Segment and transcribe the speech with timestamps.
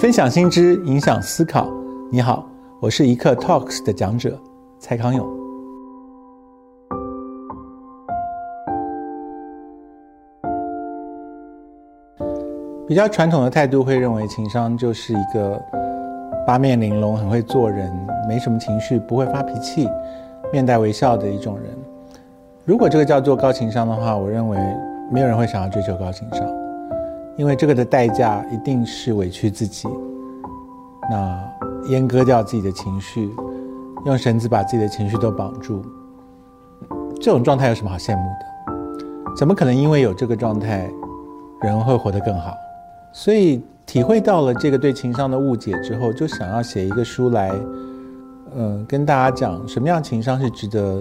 [0.00, 1.66] 分享新知，影响思考。
[2.08, 2.46] 你好，
[2.80, 4.40] 我是一刻 Talks 的讲者
[4.78, 5.26] 蔡康永。
[12.86, 15.60] 比较传统的态度会认为情商就是一个
[16.46, 17.92] 八面玲珑、很会做人、
[18.28, 19.88] 没什么情绪、不会发脾气、
[20.52, 21.76] 面带微笑的一种人。
[22.64, 24.58] 如果这个叫做高情商的话，我认为
[25.10, 26.46] 没有人会想要追求高情商，
[27.38, 29.88] 因为这个的代价一定是委屈自己，
[31.08, 31.40] 那
[31.84, 33.30] 阉割掉自己的情绪，
[34.06, 35.80] 用绳子把自己的情绪都绑住。
[37.20, 39.34] 这种状态有什么好羡慕的？
[39.36, 40.90] 怎么可能因为有这个状态，
[41.62, 42.52] 人会活得更好？
[43.12, 47.52] 所以体会到了这个对情商的误解之后，就想要写一个书来，
[48.56, 51.00] 嗯，跟大家讲什么样情商是值得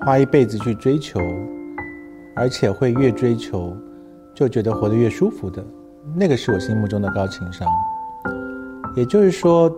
[0.00, 1.20] 花一辈子去追求，
[2.34, 3.76] 而且会越追求
[4.34, 5.64] 就觉得活得越舒服的，
[6.14, 7.66] 那个是我心目中的高情商。
[8.96, 9.70] 也就是说，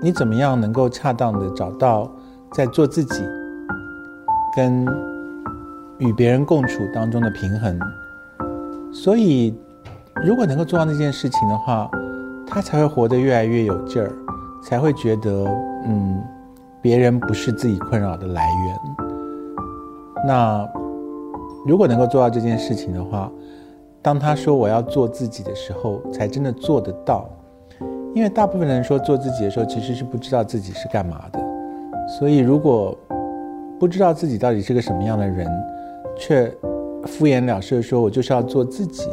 [0.00, 2.10] 你怎么样能够恰当的找到
[2.52, 3.24] 在做自己
[4.56, 4.86] 跟
[5.98, 7.78] 与别人共处当中的平衡，
[8.92, 9.54] 所以。
[10.24, 11.90] 如果能够做到那件事情的话，
[12.46, 14.12] 他才会活得越来越有劲儿，
[14.62, 15.44] 才会觉得，
[15.84, 16.22] 嗯，
[16.80, 18.78] 别人不是自己困扰的来源。
[20.24, 20.64] 那
[21.66, 23.28] 如果能够做到这件事情的话，
[24.04, 27.26] 当他说我要做自己的时候，才真的做得到。
[28.14, 31.40] 因为大部分人说做自己的时候，其实是不知道自己是干嘛的。
[32.06, 32.94] 所以如果
[33.80, 35.50] 不知道自己到底是个什么样的人，
[36.18, 36.54] 却
[37.06, 39.08] 敷衍了事说我就是要做自己。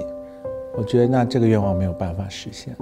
[0.76, 2.76] 我觉得那这个愿望没有办法实现。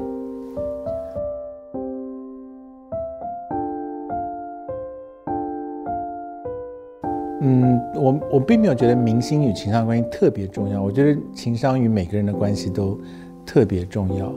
[7.50, 10.80] 嗯，我我并没有觉得明星与情商关系特别重要。
[10.80, 13.00] 我觉得情商与每个人的关系都
[13.44, 14.32] 特别重要。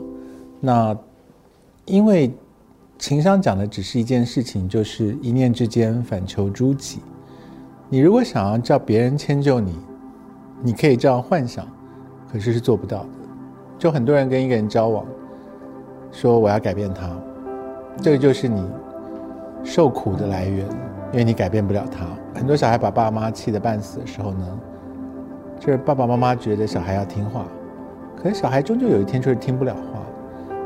[0.59, 0.97] 那
[1.85, 2.31] 因为
[2.97, 7.01] 情商讲的只是一件事情，就是一念之间反求诸己。
[7.87, 9.77] 你如果想要叫别人迁就你，
[10.63, 11.67] 你可以这样幻想，
[12.31, 13.09] 可是是做不到的。
[13.77, 15.05] 就很多人跟一个人交往，
[16.11, 17.15] 说我要改变他，
[18.01, 18.65] 这个就是你
[19.63, 20.65] 受苦的来源，
[21.11, 22.07] 因为你改变不了他。
[22.33, 24.47] 很多小孩把爸妈气得半死的时候呢，
[25.59, 27.45] 就是爸爸妈妈觉得小孩要听话，
[28.21, 29.81] 可是小孩终究有一天就是听不了话。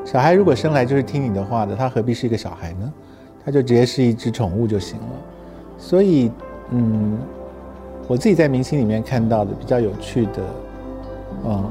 [0.06, 2.94] 小孩如果生来就是听你的话的，他何必是一个小孩呢？
[3.44, 5.06] 他就直接是一只宠物就行了。
[5.78, 6.32] 所以，
[6.72, 7.18] 嗯，
[8.08, 10.42] 我自己在明星里面看到的比较有趣的，
[11.46, 11.64] 嗯。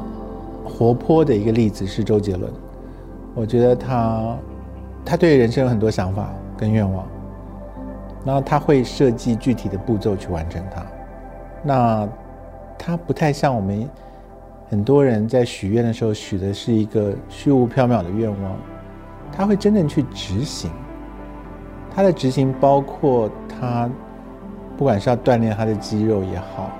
[0.68, 2.52] 活泼的一个例子是周杰伦，
[3.34, 4.36] 我觉得他，
[5.04, 7.06] 他对人生有很多想法跟愿望，
[8.26, 10.84] 然后他会设计具体的步骤去完成它。
[11.62, 12.08] 那
[12.76, 13.88] 他不太像我们
[14.68, 18.56] 很多人在许愿的时候许的是一个虚无缥缈的愿望，
[19.32, 20.70] 他会真正去执行。
[21.94, 23.88] 他的执行包括他
[24.76, 26.70] 不管是要锻炼他的肌肉也好，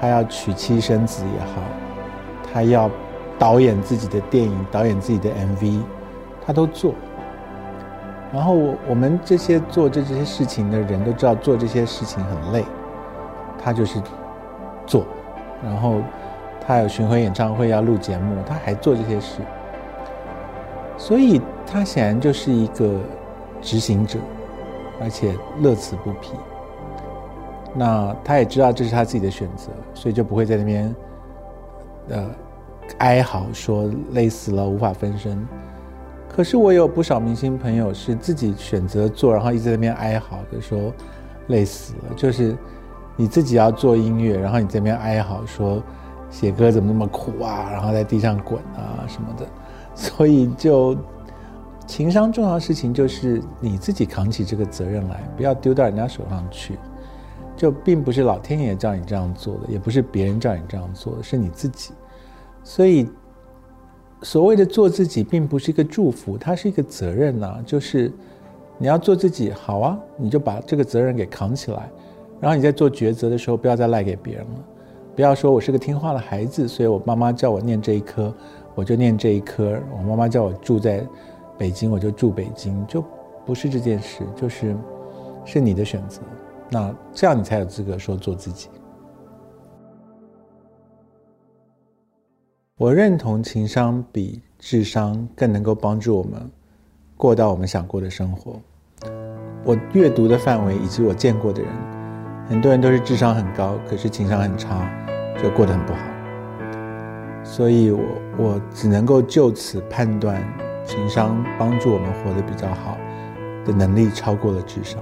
[0.00, 1.60] 他要娶妻生子也好，
[2.52, 2.88] 他要。
[3.36, 5.80] 导演自己的电影，导演自己的 MV，
[6.46, 6.94] 他都做。
[8.34, 8.52] 然后
[8.88, 12.64] 我们这些做这这些事情的人都知道，做这些事情很累。
[13.62, 14.02] 他就是
[14.86, 15.06] 做，
[15.62, 16.00] 然后
[16.60, 19.40] 他有巡回演唱会要录节目，他还做这些事。
[20.98, 22.98] 所以他显然就是一个
[23.62, 24.18] 执行者，
[25.00, 26.32] 而且乐此不疲。
[27.72, 30.94] 那他也知道这是他自己的选择，所以就不会在那边，
[32.08, 32.28] 呃。
[32.98, 35.48] 哀嚎说累死了，无法分身。
[36.34, 40.92] 可是我有不少明星朋友是自己选择做，然后一直在那边哀嚎的说
[41.46, 42.14] 累死了。
[42.16, 42.56] 就是
[43.14, 45.80] 你自己要做音乐，然后你这边哀嚎说
[46.30, 49.46] 写歌怎么那么苦啊，然后在地上滚啊什么的。
[49.94, 50.96] 所以就
[51.86, 56.76] 情商重要的事情就是你自己扛起这个责任来，不要丢到人家手上去。
[57.56, 61.92] 就并不是老天爷叫你这样做的，也不是别人叫你这样做的，是你自己。
[62.64, 63.08] 所以，
[64.24, 67.62] 所谓的做自己，并不是一个祝福，它是一个责任呐。
[67.64, 68.10] 就是
[68.78, 71.90] 你要做自己，好啊，你就把这个责任给扛起来。
[72.40, 74.64] 然后你在做抉择的时候，不要再赖给别人了。
[75.14, 78.34] 不要说我是个听话的孩子，所以我妈妈叫我念这一科，
[78.74, 79.78] 我就念这一科。
[79.96, 81.06] 我妈妈叫我住在
[81.58, 83.04] 北京，我就住北京，就
[83.44, 84.74] 不是这件事，就是
[85.44, 86.20] 是你的选择。
[86.70, 88.68] 那这样你才有资格说做自己。
[92.76, 96.50] 我认同情商比智商更能够帮助我们
[97.16, 98.60] 过到我们想过的生活。
[99.62, 101.70] 我阅读的范围以及我见过的人，
[102.48, 104.90] 很多人都是智商很高，可是情商很差，
[105.40, 106.00] 就过得很不好。
[107.44, 108.02] 所以我
[108.36, 110.42] 我只能够就此判断
[110.84, 112.98] 情商帮助我们活得比较好
[113.64, 115.00] 的能力超过了智商。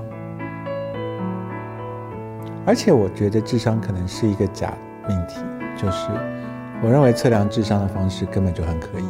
[2.66, 4.76] 而且我觉得智商可能是一个假
[5.08, 5.36] 命题，
[5.74, 6.10] 就是
[6.82, 9.06] 我认为测量智商的方式根本就很可疑，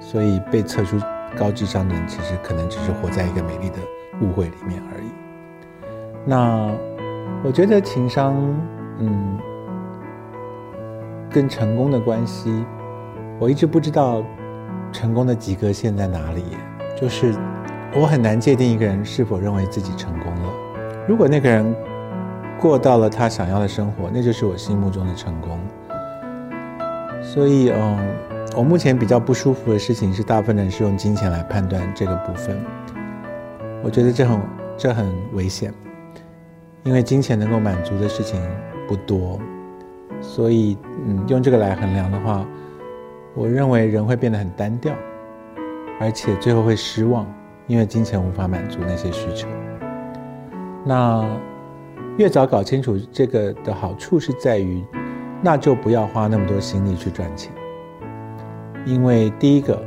[0.00, 0.96] 所以被测出
[1.36, 3.76] 高智商的人其实可能只是活在一个美丽的
[4.22, 5.08] 误会里面而已。
[6.24, 6.70] 那
[7.42, 8.32] 我觉得情商，
[9.00, 9.38] 嗯，
[11.28, 12.64] 跟成功的关系，
[13.40, 14.22] 我一直不知道
[14.92, 16.44] 成功的及格线在哪里，
[16.96, 17.34] 就是
[17.92, 20.52] 我很难界定一个人是否认为自己成功了。
[21.08, 21.74] 如果那个人，
[22.60, 25.58] 过到了他想要的生活，那就是我心目中的成功。
[27.34, 27.98] 所以，嗯，
[28.56, 32.58] 我目前比较不舒服的事情是，大部分人是用金钱来判断这个部分。
[33.84, 34.40] 我觉得这很
[34.78, 35.70] 这很危险，
[36.84, 38.40] 因为金钱能够满足的事情
[38.88, 39.38] 不多，
[40.22, 42.46] 所以，嗯，用这个来衡量的话，
[43.34, 44.94] 我认为人会变得很单调，
[46.00, 47.30] 而且最后会失望，
[47.66, 49.46] 因为金钱无法满足那些需求。
[50.82, 51.28] 那。
[52.16, 54.82] 越早搞清楚这个的好处是在于，
[55.40, 57.52] 那就不要花那么多心力去赚钱。
[58.84, 59.82] 因为第一个，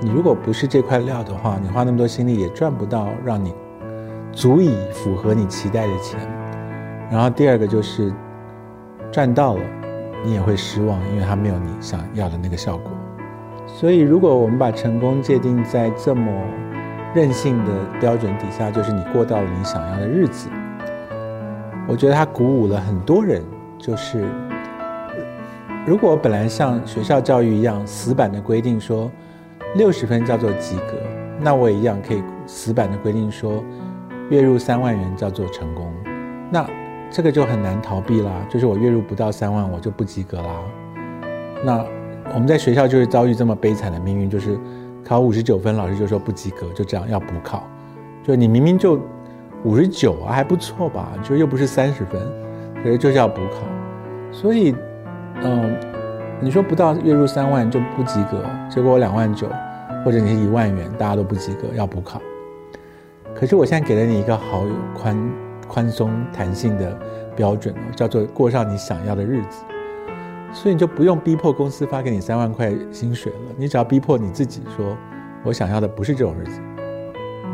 [0.00, 3.54] 你如果不是这块料的话，你花那么多心力也赚不到让你
[4.32, 6.18] 足以符合你期待的钱。
[7.10, 8.12] 然后第二个就是
[9.12, 9.62] 赚到了，
[10.24, 12.90] 你也会失望，因为它没有你想要的那个效果。
[13.66, 16.30] 所以，如果我们把成功界定在这么
[17.14, 20.48] 任性的标准底下，就是你过到了你想要的日子。
[21.86, 23.42] 我觉得他鼓舞了很多人，
[23.84, 24.24] 就是
[25.86, 29.10] 如果本来像学校教育一样死板的规定说
[29.74, 30.94] 六十分叫做及格，
[31.38, 33.62] 那我也一样可以死板的规定说
[34.30, 35.92] 月入三万元叫做成功。
[36.50, 36.66] 那
[37.10, 40.60] 这个就很难逃避啦，就是我月入不到三万我就不及格啦。
[41.62, 41.84] 那
[42.32, 44.58] 我们在学校就是遭遇这么悲惨的命运，就是
[45.04, 47.68] 考五十九分，老师就说不及格，就这样要补考，
[48.22, 48.98] 就你明明就。
[49.64, 51.12] 五十九啊，还不错吧？
[51.22, 52.20] 就又不是三十分，
[52.84, 53.66] 可是就是要补考，
[54.30, 54.76] 所以，
[55.42, 55.74] 嗯，
[56.38, 59.48] 你说不到月入三万就不及格，结果我两万九，
[60.04, 62.20] 或者你是一万元，大家都不及格，要补考。
[63.34, 65.30] 可是我现在给了你一个好有宽
[65.66, 66.94] 宽松弹性的
[67.34, 69.64] 标准叫做过上你想要的日子，
[70.52, 74.94] 所以你就不用逼迫公司发给你三万块薪水了，你只要逼迫你自己说，
[75.42, 76.60] 我想要的不是这种日子，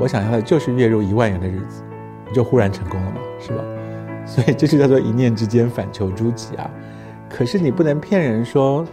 [0.00, 1.84] 我想要的就是月入一万元的日子。
[2.26, 3.64] 你就忽然成功了嘛，是吧？
[4.24, 6.70] 所以这就叫做一念之间反求诸己啊。
[7.28, 8.84] 可是你不能骗人说，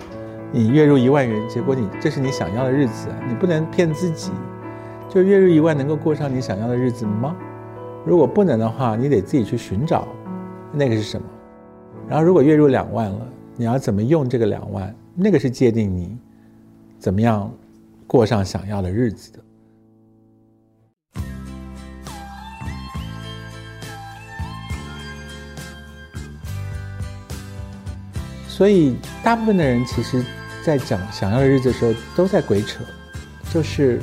[0.51, 4.31] 你月入一万元，结果你这是你想要的日子，你不能骗自己。
[5.09, 7.35] 就月入一万能够过上你想要的日子吗？
[8.05, 10.07] 如果不能的话，你得自己去寻找，
[10.71, 11.25] 那个是什么？
[12.07, 14.93] 然后如果月入两万了，你要怎么用这个两万？
[15.15, 16.17] 那个是界定你
[16.99, 17.51] 怎么样
[18.05, 19.39] 过上想要的日子的。
[28.57, 30.25] 所以，大部分的人其实，
[30.63, 32.79] 在讲想要的日子的时候，都在鬼扯。
[33.53, 34.01] 就是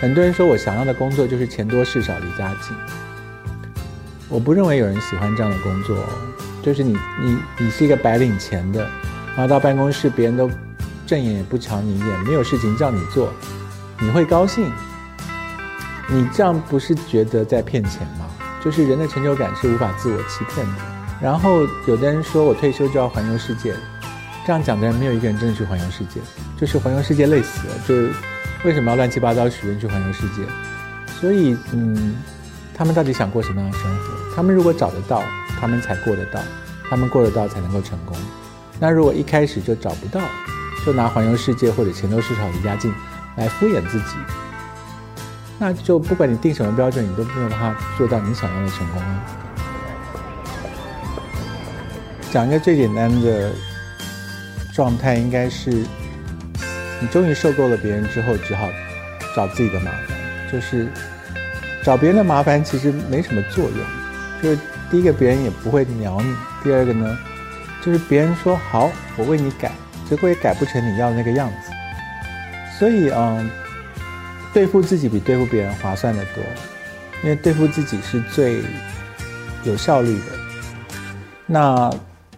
[0.00, 2.76] 很多人说我想要的工作就是钱多事少离家近。
[4.28, 5.96] 我不认为有人喜欢这样的工作。
[6.60, 8.80] 就是你你你是一个白领钱的，
[9.36, 10.50] 然后到办公室别人都
[11.06, 13.32] 正眼也不瞧你一眼，没有事情叫你做，
[14.00, 14.68] 你会高兴？
[16.08, 18.26] 你这样不是觉得在骗钱吗？
[18.60, 20.91] 就是人的成就感是无法自我欺骗的。
[21.22, 23.72] 然后有的人说我退休就要环游世界，
[24.44, 26.20] 这样讲的人没有一个人真的去环游世界，
[26.58, 27.74] 就是环游世界累死了。
[27.86, 28.10] 就是
[28.64, 30.42] 为什么要乱七八糟许愿去环游世界？
[31.20, 32.16] 所以嗯，
[32.74, 34.34] 他们到底想过什么样的生活？
[34.34, 35.22] 他们如果找得到，
[35.60, 36.40] 他们才过得到，
[36.90, 38.16] 他们过得到才能够成功。
[38.80, 40.20] 那如果一开始就找不到，
[40.84, 42.92] 就拿环游世界或者钱多事少离家近
[43.36, 44.16] 来敷衍自己，
[45.60, 49.22] 那就不管你定什么标准，你都没有办法做到你想要的成功啊。
[52.32, 53.52] 讲一个最简单的
[54.74, 58.70] 状态，应该是你终于受够了别人之后，只好
[59.36, 60.16] 找自己的麻烦。
[60.50, 60.88] 就是
[61.84, 63.78] 找别人的麻烦，其实没什么作用。
[64.42, 64.58] 就是
[64.90, 66.34] 第一个，别人也不会鸟你；
[66.64, 67.18] 第二个呢，
[67.84, 69.70] 就是别人说好，我为你改，
[70.08, 71.70] 结果也改不成你要的那个样子。
[72.78, 73.50] 所以，嗯，
[74.54, 76.42] 对付自己比对付别人划算的多，
[77.22, 78.62] 因为对付自己是最
[79.64, 80.24] 有效率的。
[81.44, 81.90] 那。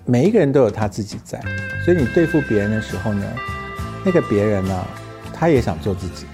[0.06, 1.40] 每一个人都有他自己在，
[1.84, 3.24] 所以你对付别人的时候呢，
[4.04, 4.84] 那个别人呢，
[5.32, 6.26] 他也想做自己，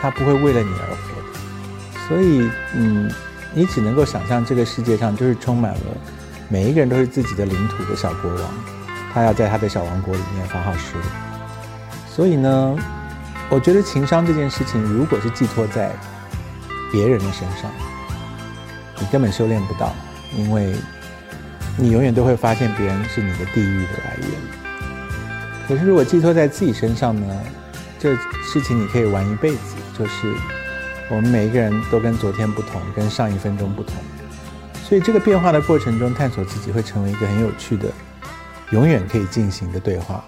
[0.00, 2.08] 他不会为了你而活。
[2.08, 3.10] 所以，嗯，
[3.52, 5.80] 你只能够想象这个世界上就是充满了
[6.48, 8.42] 每一个人都是自己的领土的小国王，
[9.12, 11.02] 他要在他的小王国里面发号施令。
[12.08, 12.76] 所以呢，
[13.50, 15.92] 我觉得情商这件事情，如果是寄托在
[16.90, 17.70] 别人的身上，
[18.98, 19.94] 你根本修炼不到，
[20.36, 20.74] 因为
[21.80, 24.28] 你永远都会发现别人是你的地狱的来源。
[25.66, 27.40] 可是如果寄托在自己身上呢？
[27.98, 30.34] 这事情你可以玩一辈子，就是
[31.10, 33.94] 我们每一个人都跟昨天不同，跟上一分钟不同，
[34.84, 37.88] 所以这个变化的过程中，探索自己会成为一个很有趣的、
[38.70, 40.24] 永远可以进行的对话。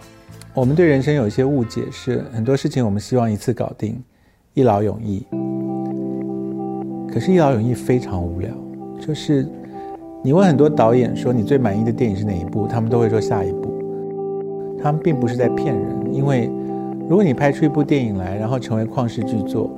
[0.52, 3.98] 我们对人生有一些误解，是很多事情我们希望一次搞定，
[4.52, 5.26] 一劳永逸。
[7.10, 8.50] 可是，一劳永逸非常无聊。
[9.00, 9.48] 就是
[10.24, 13.74] 你问很多导演说你最满意的电影是哪一部，他们都会说下一部。
[14.80, 16.48] 他们并不是在骗人，因为
[17.08, 19.68] 如果你拍出一部电影来，然后成为旷世巨作，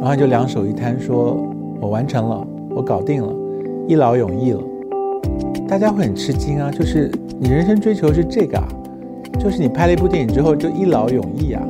[0.00, 1.46] 然后就两手一摊说
[1.78, 3.30] “我完成了，我搞定了，
[3.86, 4.62] 一劳永逸了”，
[5.68, 6.70] 大家会很吃惊啊！
[6.70, 8.66] 就是你人生追求是这个啊？
[9.38, 11.62] 就是你拍了一部电影之后就一劳永逸啊，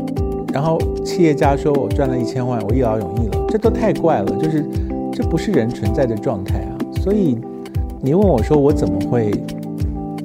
[0.53, 4.65] 然后企业家说我赚了一千万，我一劳永逸了，这都太怪了，就是
[5.13, 6.71] 这不是人存在的状态啊。
[7.01, 7.37] 所以
[8.05, 9.31] 你问我说我怎么会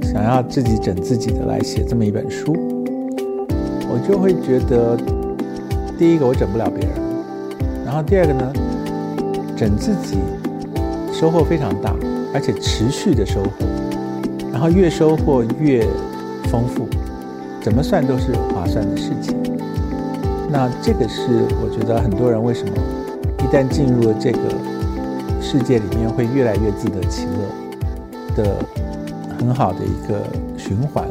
[0.02, 2.52] 想要自己整自己的来写这么一本书，
[3.88, 4.98] 我就会觉得
[5.96, 6.92] 第一个我整不了别人，
[7.86, 8.52] 然后第二个呢，
[9.56, 10.18] 整自己
[11.14, 11.94] 收获非常大，
[12.34, 13.52] 而且持续的收获，
[14.52, 15.86] 然后越收获越
[16.46, 16.88] 丰富。
[17.62, 19.38] 怎么算都是划算的事情。
[20.50, 22.74] 那这个是我觉得很多人为什么
[23.44, 24.40] 一旦进入了这个
[25.40, 27.67] 世界里面，会越来越自得其乐
[28.38, 28.56] 的
[29.38, 30.22] 很好的一个
[30.58, 31.06] 循环。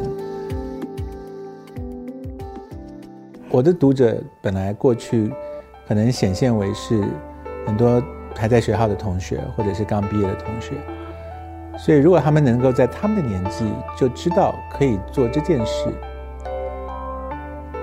[3.51, 5.31] 我的读者本来过去
[5.87, 7.03] 可能显现为是
[7.65, 8.01] 很多
[8.35, 10.73] 还在学校的同学，或者是刚毕业的同学，
[11.77, 13.65] 所以如果他们能够在他们的年纪
[13.95, 15.93] 就知道可以做这件事。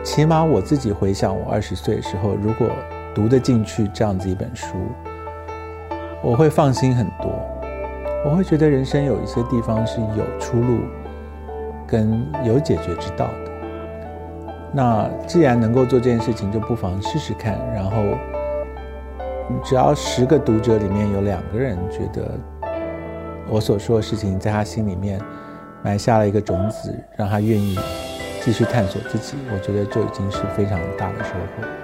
[0.05, 2.69] 起码我自己回想，我二十岁的时候，如果
[3.15, 4.77] 读得进去这样子一本书，
[6.23, 7.34] 我会放心很多。
[8.25, 10.81] 我会觉得人生有一些地方是有出路，
[11.87, 13.51] 跟有解决之道的。
[14.73, 17.59] 那既然能够做这件事情，就不妨试试看。
[17.75, 17.97] 然后，
[19.63, 22.33] 只要十个读者里面有两个人觉得
[23.49, 25.21] 我所说的事情在他心里面
[25.83, 27.79] 埋下了一个种子，让他愿意。
[28.41, 31.84] 继续探索自己，我觉得就已经是非常大的收获。